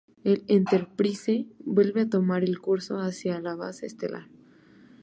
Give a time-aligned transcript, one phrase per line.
[0.23, 4.29] El "Enterprise" vuelve a tomar el curso hacia la base estelar.